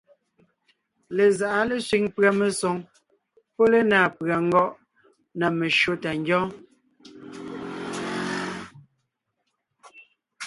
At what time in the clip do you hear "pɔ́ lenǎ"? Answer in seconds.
3.55-3.99